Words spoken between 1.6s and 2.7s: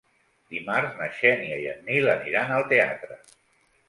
i en Nil aniran al